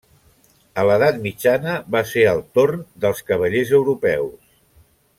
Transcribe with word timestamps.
A 0.83 0.85
l'edat 0.89 1.19
mitjana, 1.25 1.75
va 1.97 2.03
ser 2.13 2.25
el 2.33 2.41
torn 2.59 2.81
dels 3.05 3.23
cavallers 3.31 3.75
europeus. 3.83 4.61